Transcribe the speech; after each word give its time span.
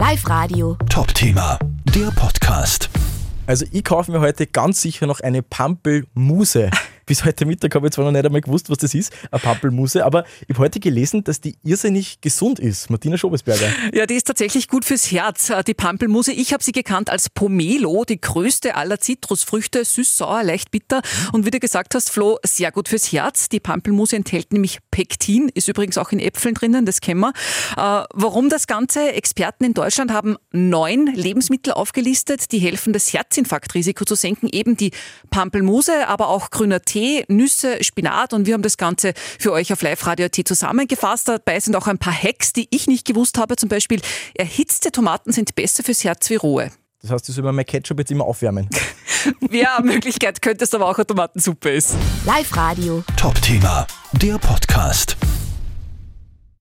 Live 0.00 0.26
Radio. 0.30 0.78
Top-Thema, 0.88 1.58
der 1.94 2.10
Podcast. 2.12 2.88
Also 3.46 3.66
ich 3.70 3.84
kaufe 3.84 4.10
mir 4.10 4.20
heute 4.20 4.46
ganz 4.46 4.80
sicher 4.80 5.06
noch 5.06 5.20
eine 5.20 5.42
Pampelmuse. 5.42 6.70
Bis 7.10 7.24
heute 7.24 7.44
Mittag 7.44 7.74
habe 7.74 7.88
ich 7.88 7.92
zwar 7.92 8.04
noch 8.04 8.12
nicht 8.12 8.24
einmal 8.24 8.40
gewusst, 8.40 8.70
was 8.70 8.78
das 8.78 8.94
ist, 8.94 9.12
eine 9.32 9.40
Pampelmuse, 9.40 10.04
aber 10.04 10.24
ich 10.42 10.50
habe 10.50 10.60
heute 10.60 10.78
gelesen, 10.78 11.24
dass 11.24 11.40
die 11.40 11.56
irrsinnig 11.64 12.20
gesund 12.20 12.60
ist. 12.60 12.88
Martina 12.88 13.18
Schobesberger. 13.18 13.66
Ja, 13.92 14.06
die 14.06 14.14
ist 14.14 14.28
tatsächlich 14.28 14.68
gut 14.68 14.84
fürs 14.84 15.10
Herz, 15.10 15.50
äh, 15.50 15.64
die 15.64 15.74
Pampelmuse. 15.74 16.30
Ich 16.30 16.52
habe 16.52 16.62
sie 16.62 16.70
gekannt 16.70 17.10
als 17.10 17.28
Pomelo, 17.28 18.04
die 18.04 18.20
größte 18.20 18.76
aller 18.76 19.00
Zitrusfrüchte, 19.00 19.84
süß, 19.84 20.18
sauer, 20.18 20.44
leicht 20.44 20.70
bitter. 20.70 21.02
Und 21.32 21.44
wie 21.44 21.50
du 21.50 21.58
gesagt 21.58 21.96
hast, 21.96 22.10
Flo, 22.10 22.38
sehr 22.44 22.70
gut 22.70 22.88
fürs 22.88 23.10
Herz. 23.10 23.48
Die 23.48 23.58
Pampelmuse 23.58 24.14
enthält 24.14 24.52
nämlich 24.52 24.78
Pektin, 24.92 25.50
ist 25.52 25.66
übrigens 25.66 25.98
auch 25.98 26.12
in 26.12 26.20
Äpfeln 26.20 26.54
drinnen, 26.54 26.86
das 26.86 27.00
kennen 27.00 27.22
wir. 27.22 27.32
Äh, 27.76 28.06
warum 28.14 28.50
das 28.50 28.68
Ganze? 28.68 29.14
Experten 29.14 29.64
in 29.64 29.74
Deutschland 29.74 30.12
haben 30.12 30.36
neun 30.52 31.06
Lebensmittel 31.06 31.72
aufgelistet, 31.72 32.52
die 32.52 32.58
helfen, 32.60 32.92
das 32.92 33.12
Herzinfarktrisiko 33.12 34.04
zu 34.04 34.14
senken. 34.14 34.46
Eben 34.46 34.76
die 34.76 34.92
Pampelmuse, 35.30 36.06
aber 36.06 36.28
auch 36.28 36.50
grüner 36.50 36.82
Tee, 36.82 36.99
Nüsse, 37.28 37.82
Spinat 37.82 38.32
und 38.32 38.46
wir 38.46 38.54
haben 38.54 38.62
das 38.62 38.76
Ganze 38.76 39.12
für 39.38 39.52
euch 39.52 39.72
auf 39.72 39.82
Live-Radio.at 39.82 40.36
zusammengefasst. 40.44 41.28
Dabei 41.28 41.60
sind 41.60 41.76
auch 41.76 41.86
ein 41.86 41.98
paar 41.98 42.12
Hacks, 42.12 42.52
die 42.52 42.68
ich 42.70 42.86
nicht 42.86 43.06
gewusst 43.06 43.38
habe. 43.38 43.56
Zum 43.56 43.68
Beispiel, 43.68 44.00
erhitzte 44.34 44.92
Tomaten 44.92 45.32
sind 45.32 45.54
besser 45.54 45.82
fürs 45.82 46.04
Herz 46.04 46.30
wie 46.30 46.36
rohe. 46.36 46.70
Das 47.02 47.10
heißt, 47.10 47.28
du 47.28 47.32
sollst 47.32 47.52
mein 47.52 47.64
Ketchup 47.64 47.98
jetzt 47.98 48.10
immer 48.10 48.24
aufwärmen. 48.24 48.68
Ja, 49.50 49.80
Möglichkeit 49.82 50.40
könnte 50.40 50.64
es 50.64 50.72
aber 50.72 50.86
auch 50.86 50.96
eine 50.96 51.06
Tomatensuppe 51.06 51.68
ist. 51.68 51.94
Live 52.24 52.56
Radio. 52.56 53.04
Top-Thema, 53.18 53.86
der 54.12 54.38
Podcast. 54.38 55.14